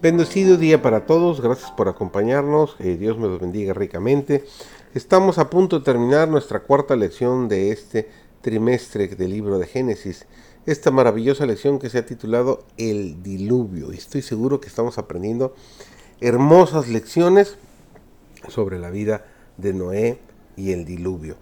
Bendecido 0.00 0.56
día 0.56 0.80
para 0.80 1.06
todos, 1.06 1.40
gracias 1.40 1.72
por 1.72 1.88
acompañarnos, 1.88 2.76
eh, 2.78 2.96
Dios 2.96 3.18
me 3.18 3.26
los 3.26 3.40
bendiga 3.40 3.74
ricamente. 3.74 4.44
Estamos 4.94 5.38
a 5.38 5.50
punto 5.50 5.80
de 5.80 5.84
terminar 5.84 6.28
nuestra 6.28 6.60
cuarta 6.60 6.94
lección 6.94 7.48
de 7.48 7.72
este 7.72 8.08
trimestre 8.40 9.08
del 9.08 9.30
libro 9.30 9.58
de 9.58 9.66
Génesis, 9.66 10.26
esta 10.66 10.90
maravillosa 10.90 11.46
lección 11.46 11.78
que 11.78 11.90
se 11.90 11.98
ha 11.98 12.06
titulado 12.06 12.64
El 12.76 13.22
diluvio. 13.22 13.92
Estoy 13.92 14.22
seguro 14.22 14.60
que 14.60 14.68
estamos 14.68 14.98
aprendiendo 14.98 15.54
hermosas 16.20 16.88
lecciones 16.88 17.56
sobre 18.48 18.78
la 18.78 18.90
vida 18.90 19.24
de 19.56 19.72
Noé 19.72 20.18
y 20.56 20.72
el 20.72 20.84
diluvio. 20.84 21.36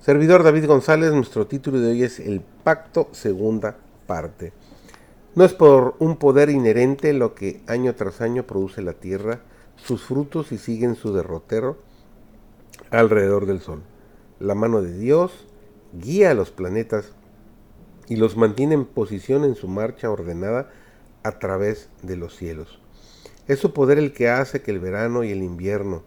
Servidor 0.00 0.42
David 0.42 0.66
González, 0.66 1.12
nuestro 1.12 1.46
título 1.46 1.80
de 1.80 1.90
hoy 1.90 2.02
es 2.02 2.20
El 2.20 2.40
pacto 2.40 3.08
segunda 3.12 3.76
parte. 4.06 4.52
No 5.34 5.44
es 5.44 5.54
por 5.54 5.96
un 5.98 6.16
poder 6.16 6.50
inherente 6.50 7.12
lo 7.12 7.34
que 7.34 7.60
año 7.66 7.94
tras 7.94 8.20
año 8.20 8.44
produce 8.44 8.82
la 8.82 8.94
tierra, 8.94 9.40
sus 9.76 10.02
frutos 10.02 10.52
y 10.52 10.58
siguen 10.58 10.96
su 10.96 11.12
derrotero 11.12 11.76
alrededor 12.90 13.46
del 13.46 13.60
sol. 13.60 13.82
La 14.40 14.54
mano 14.54 14.82
de 14.82 14.96
Dios 14.96 15.46
guía 15.92 16.30
a 16.30 16.34
los 16.34 16.50
planetas 16.50 17.12
y 18.08 18.16
los 18.16 18.36
mantiene 18.36 18.74
en 18.74 18.84
posición 18.84 19.44
en 19.44 19.54
su 19.54 19.68
marcha 19.68 20.10
ordenada 20.10 20.70
a 21.22 21.38
través 21.38 21.88
de 22.02 22.16
los 22.16 22.36
cielos. 22.36 22.80
Es 23.46 23.58
su 23.58 23.72
poder 23.72 23.98
el 23.98 24.12
que 24.12 24.28
hace 24.28 24.62
que 24.62 24.70
el 24.70 24.80
verano 24.80 25.24
y 25.24 25.30
el 25.30 25.42
invierno, 25.42 26.02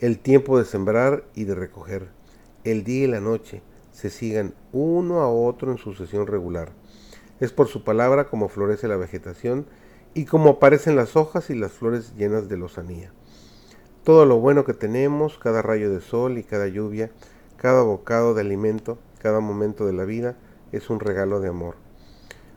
el 0.00 0.18
tiempo 0.18 0.58
de 0.58 0.64
sembrar 0.64 1.24
y 1.34 1.44
de 1.44 1.54
recoger, 1.54 2.08
el 2.64 2.84
día 2.84 3.04
y 3.04 3.08
la 3.08 3.20
noche 3.20 3.62
se 3.92 4.10
sigan 4.10 4.54
uno 4.72 5.20
a 5.20 5.28
otro 5.28 5.70
en 5.70 5.78
sucesión 5.78 6.26
regular 6.26 6.72
es 7.40 7.52
por 7.52 7.68
su 7.68 7.82
palabra 7.84 8.28
como 8.28 8.48
florece 8.48 8.88
la 8.88 8.96
vegetación 8.96 9.66
y 10.14 10.24
como 10.24 10.50
aparecen 10.50 10.96
las 10.96 11.16
hojas 11.16 11.50
y 11.50 11.54
las 11.54 11.72
flores 11.72 12.14
llenas 12.16 12.48
de 12.48 12.56
lozanía. 12.56 13.12
Todo 14.04 14.24
lo 14.26 14.38
bueno 14.38 14.64
que 14.64 14.74
tenemos, 14.74 15.38
cada 15.38 15.62
rayo 15.62 15.92
de 15.92 16.00
sol 16.00 16.38
y 16.38 16.44
cada 16.44 16.68
lluvia, 16.68 17.10
cada 17.56 17.82
bocado 17.82 18.34
de 18.34 18.42
alimento, 18.42 18.98
cada 19.24 19.40
momento 19.40 19.86
de 19.86 19.94
la 19.94 20.04
vida, 20.04 20.36
es 20.70 20.90
un 20.90 21.00
regalo 21.00 21.40
de 21.40 21.48
amor. 21.48 21.76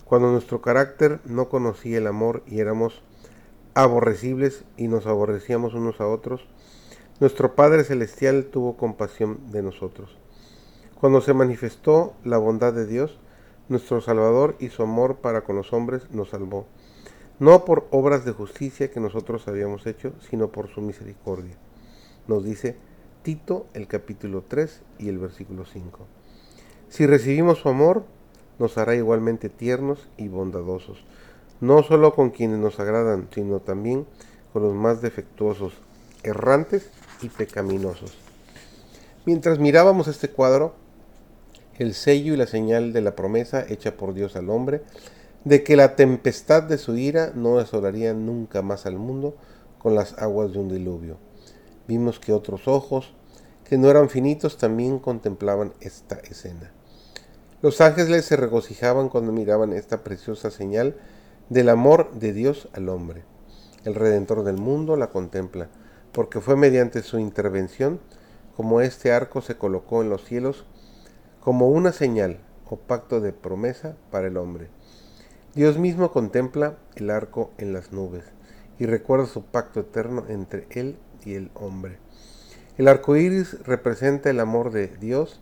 Cuando 0.03 0.29
nuestro 0.33 0.61
carácter 0.61 1.21
no 1.23 1.47
conocía 1.47 1.97
el 1.97 2.07
amor 2.07 2.43
y 2.45 2.59
éramos 2.59 3.01
aborrecibles 3.73 4.65
y 4.75 4.89
nos 4.89 5.07
aborrecíamos 5.07 5.75
unos 5.75 6.01
a 6.01 6.07
otros, 6.07 6.45
nuestro 7.21 7.55
Padre 7.55 7.85
Celestial 7.85 8.47
tuvo 8.51 8.75
compasión 8.75 9.49
de 9.49 9.63
nosotros. 9.63 10.17
Cuando 10.99 11.21
se 11.21 11.33
manifestó 11.33 12.15
la 12.25 12.37
bondad 12.37 12.73
de 12.73 12.85
Dios, 12.85 13.17
nuestro 13.69 14.01
Salvador 14.01 14.57
y 14.59 14.67
su 14.67 14.83
amor 14.83 15.19
para 15.19 15.45
con 15.45 15.55
los 15.55 15.71
hombres 15.71 16.11
nos 16.11 16.31
salvó, 16.31 16.67
no 17.39 17.63
por 17.63 17.87
obras 17.91 18.25
de 18.25 18.33
justicia 18.33 18.91
que 18.91 18.99
nosotros 18.99 19.47
habíamos 19.47 19.87
hecho, 19.87 20.11
sino 20.29 20.49
por 20.49 20.67
su 20.67 20.81
misericordia. 20.81 21.55
Nos 22.27 22.43
dice 22.43 22.75
Tito 23.23 23.67
el 23.73 23.87
capítulo 23.87 24.43
3 24.45 24.81
y 24.99 25.07
el 25.07 25.17
versículo 25.17 25.63
5. 25.63 26.16
Si 26.89 27.05
recibimos 27.05 27.59
su 27.59 27.69
amor, 27.69 28.05
nos 28.59 28.77
hará 28.77 28.95
igualmente 28.95 29.49
tiernos 29.49 30.07
y 30.17 30.29
bondadosos, 30.29 31.03
no 31.59 31.83
solo 31.83 32.13
con 32.13 32.29
quienes 32.29 32.59
nos 32.59 32.79
agradan, 32.79 33.27
sino 33.33 33.59
también 33.59 34.05
con 34.53 34.63
los 34.63 34.73
más 34.73 35.01
defectuosos, 35.01 35.73
errantes 36.23 36.89
y 37.21 37.29
pecaminosos. 37.29 38.17
Mientras 39.25 39.59
mirábamos 39.59 40.07
este 40.07 40.29
cuadro, 40.29 40.75
el 41.77 41.93
sello 41.93 42.33
y 42.33 42.37
la 42.37 42.47
señal 42.47 42.93
de 42.93 43.01
la 43.01 43.15
promesa 43.15 43.65
hecha 43.67 43.97
por 43.97 44.13
Dios 44.13 44.35
al 44.35 44.49
hombre, 44.49 44.81
de 45.43 45.63
que 45.63 45.75
la 45.75 45.95
tempestad 45.95 46.63
de 46.63 46.77
su 46.77 46.95
ira 46.95 47.31
no 47.35 47.59
asolaría 47.59 48.13
nunca 48.13 48.61
más 48.61 48.85
al 48.85 48.97
mundo 48.97 49.35
con 49.77 49.93
las 49.93 50.17
aguas 50.17 50.53
de 50.53 50.59
un 50.59 50.69
diluvio. 50.69 51.17
Vimos 51.87 52.19
que 52.19 52.33
otros 52.33 52.67
ojos, 52.67 53.13
que 53.67 53.77
no 53.77 53.89
eran 53.89 54.09
finitos, 54.09 54.57
también 54.57 54.99
contemplaban 54.99 55.73
esta 55.81 56.15
escena. 56.15 56.71
Los 57.61 57.81
ángeles 57.81 58.23
se 58.23 58.37
regocijaban 58.37 59.09
cuando 59.09 59.33
miraban 59.33 59.73
esta 59.73 60.03
preciosa 60.03 60.51
señal 60.51 60.95
del 61.49 61.67
amor 61.67 62.11
de 62.13 62.31
Dios 62.31 62.69
al 62.73 62.87
hombre. 62.87 63.23
El 63.83 63.95
Redentor 63.95 64.43
del 64.43 64.57
mundo 64.57 64.95
la 64.95 65.09
contempla, 65.09 65.67
porque 66.13 66.39
fue 66.39 66.55
mediante 66.55 67.01
su 67.01 67.19
intervención 67.19 67.99
como 68.55 68.81
este 68.81 69.11
arco 69.11 69.41
se 69.41 69.57
colocó 69.57 70.01
en 70.01 70.09
los 70.09 70.23
cielos 70.23 70.65
como 71.41 71.67
una 71.67 71.91
señal 71.91 72.39
o 72.69 72.77
pacto 72.77 73.21
de 73.21 73.33
promesa 73.33 73.97
para 74.11 74.27
el 74.27 74.37
hombre. 74.37 74.69
Dios 75.55 75.77
mismo 75.77 76.11
contempla 76.11 76.77
el 76.95 77.09
arco 77.09 77.51
en 77.57 77.73
las 77.73 77.91
nubes 77.91 78.23
y 78.79 78.85
recuerda 78.85 79.25
su 79.25 79.43
pacto 79.43 79.81
eterno 79.81 80.25
entre 80.29 80.67
él 80.71 80.97
y 81.25 81.35
el 81.35 81.51
hombre. 81.53 81.99
El 82.77 82.87
arco 82.87 83.15
iris 83.15 83.57
representa 83.65 84.29
el 84.29 84.39
amor 84.39 84.69
de 84.69 84.87
Dios 84.87 85.41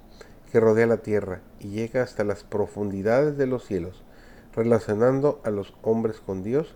que 0.53 0.61
rodea 0.61 0.87
la 0.87 0.99
tierra 0.99 1.41
y 1.59 1.67
llega 1.67 2.01
hasta 2.01 2.23
las 2.23 2.45
profundidades 2.45 3.37
de 3.37 3.45
los 3.45 3.65
cielos, 3.65 4.05
relacionando 4.55 5.41
a 5.43 5.49
los 5.49 5.73
hombres 5.81 6.21
con 6.25 6.43
Dios 6.43 6.73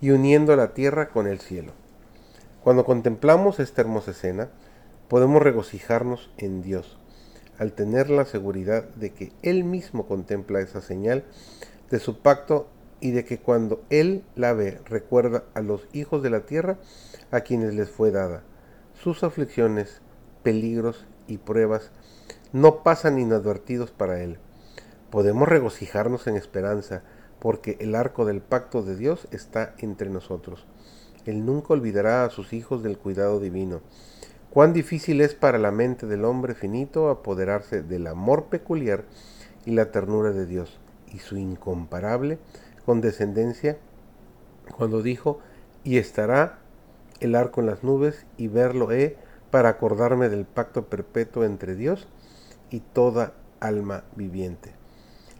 y 0.00 0.10
uniendo 0.10 0.54
la 0.54 0.72
tierra 0.72 1.08
con 1.08 1.26
el 1.26 1.40
cielo. 1.40 1.72
Cuando 2.62 2.84
contemplamos 2.84 3.58
esta 3.58 3.80
hermosa 3.80 4.12
escena, 4.12 4.50
podemos 5.08 5.42
regocijarnos 5.42 6.30
en 6.38 6.62
Dios, 6.62 6.96
al 7.58 7.72
tener 7.72 8.08
la 8.08 8.24
seguridad 8.24 8.84
de 8.90 9.12
que 9.12 9.32
Él 9.42 9.64
mismo 9.64 10.06
contempla 10.06 10.60
esa 10.60 10.80
señal 10.80 11.24
de 11.90 11.98
su 11.98 12.20
pacto 12.20 12.68
y 13.00 13.10
de 13.10 13.24
que 13.24 13.38
cuando 13.38 13.82
Él 13.90 14.22
la 14.36 14.52
ve 14.52 14.80
recuerda 14.84 15.42
a 15.54 15.60
los 15.60 15.88
hijos 15.92 16.22
de 16.22 16.30
la 16.30 16.46
tierra 16.46 16.78
a 17.32 17.40
quienes 17.40 17.74
les 17.74 17.90
fue 17.90 18.12
dada. 18.12 18.44
Sus 19.02 19.22
aflicciones, 19.22 20.00
peligros 20.42 21.06
y 21.26 21.38
pruebas 21.38 21.90
no 22.52 22.82
pasan 22.82 23.18
inadvertidos 23.18 23.90
para 23.90 24.22
Él. 24.22 24.38
Podemos 25.10 25.48
regocijarnos 25.48 26.26
en 26.26 26.36
esperanza 26.36 27.02
porque 27.38 27.76
el 27.80 27.94
arco 27.94 28.24
del 28.24 28.40
pacto 28.40 28.82
de 28.82 28.96
Dios 28.96 29.28
está 29.30 29.74
entre 29.78 30.10
nosotros. 30.10 30.66
Él 31.26 31.44
nunca 31.46 31.74
olvidará 31.74 32.24
a 32.24 32.30
sus 32.30 32.52
hijos 32.52 32.82
del 32.82 32.98
cuidado 32.98 33.40
divino 33.40 33.80
Cuán 34.50 34.72
difícil 34.72 35.20
es 35.20 35.34
para 35.34 35.58
la 35.58 35.70
mente 35.70 36.06
del 36.06 36.24
hombre 36.24 36.54
finito 36.54 37.10
apoderarse 37.10 37.82
del 37.82 38.06
amor 38.06 38.46
peculiar 38.46 39.04
y 39.66 39.72
la 39.72 39.92
ternura 39.92 40.30
de 40.32 40.46
Dios 40.46 40.80
y 41.12 41.18
su 41.18 41.36
incomparable 41.36 42.38
condescendencia 42.86 43.76
cuando 44.76 45.02
dijo, 45.02 45.40
y 45.84 45.98
estará 45.98 46.58
el 47.20 47.34
arco 47.34 47.60
en 47.60 47.66
las 47.66 47.82
nubes 47.82 48.26
y 48.36 48.48
verlo 48.48 48.92
he 48.92 49.16
para 49.50 49.70
acordarme 49.70 50.28
del 50.28 50.44
pacto 50.44 50.86
perpetuo 50.86 51.44
entre 51.44 51.74
Dios 51.74 52.08
y 52.70 52.80
toda 52.80 53.32
alma 53.60 54.04
viviente. 54.16 54.72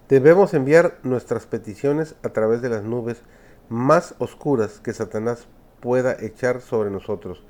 Debemos 0.08 0.54
enviar 0.54 0.98
nuestras 1.02 1.46
peticiones 1.46 2.14
a 2.22 2.30
través 2.30 2.62
de 2.62 2.70
las 2.70 2.82
nubes 2.84 3.22
más 3.68 4.14
oscuras 4.18 4.80
que 4.80 4.94
Satanás 4.94 5.46
pueda 5.80 6.16
echar 6.18 6.60
sobre 6.60 6.90
nosotros 6.90 7.44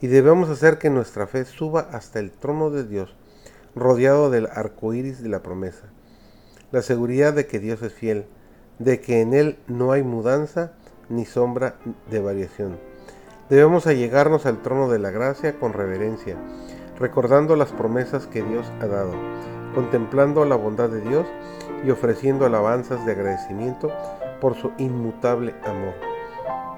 y 0.00 0.06
debemos 0.08 0.48
hacer 0.48 0.78
que 0.78 0.90
nuestra 0.90 1.26
fe 1.26 1.44
suba 1.44 1.88
hasta 1.92 2.18
el 2.18 2.32
trono 2.32 2.70
de 2.70 2.84
Dios, 2.84 3.14
rodeado 3.76 4.30
del 4.30 4.46
arco 4.46 4.94
iris 4.94 5.22
de 5.22 5.28
la 5.28 5.42
promesa. 5.42 5.92
La 6.72 6.82
seguridad 6.82 7.34
de 7.34 7.46
que 7.46 7.60
Dios 7.60 7.82
es 7.82 7.92
fiel, 7.92 8.26
de 8.78 9.00
que 9.00 9.20
en 9.20 9.32
Él 9.32 9.58
no 9.68 9.92
hay 9.92 10.02
mudanza 10.02 10.72
ni 11.08 11.24
sombra 11.24 11.76
de 12.10 12.20
variación. 12.20 12.91
Debemos 13.52 13.86
allegarnos 13.86 14.46
al 14.46 14.62
trono 14.62 14.88
de 14.88 14.98
la 14.98 15.10
gracia 15.10 15.58
con 15.58 15.74
reverencia, 15.74 16.38
recordando 16.98 17.54
las 17.54 17.70
promesas 17.70 18.26
que 18.26 18.42
Dios 18.42 18.72
ha 18.80 18.86
dado, 18.86 19.12
contemplando 19.74 20.46
la 20.46 20.56
bondad 20.56 20.88
de 20.88 21.02
Dios 21.02 21.26
y 21.84 21.90
ofreciendo 21.90 22.46
alabanzas 22.46 23.04
de 23.04 23.12
agradecimiento 23.12 23.92
por 24.40 24.54
su 24.54 24.72
inmutable 24.78 25.54
amor. 25.66 25.92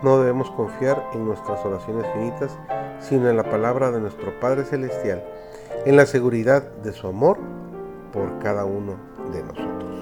No 0.03 0.19
debemos 0.19 0.51
confiar 0.51 1.01
en 1.13 1.25
nuestras 1.25 1.65
oraciones 1.65 2.07
finitas, 2.13 2.59
sino 2.99 3.31
en 3.31 3.37
la 3.37 3.49
palabra 3.49 3.93
de 3.93 4.01
nuestro 4.01 4.41
Padre 4.41 4.65
Celestial, 4.65 5.23
en 5.87 5.97
la 5.97 6.07
seguridad 6.07 6.65
de 6.83 6.93
su 6.93 7.07
amor 7.07 7.39
por 8.13 8.41
cada 8.41 8.65
uno 8.65 8.97
de 9.33 9.45
nosotros. 9.45 9.94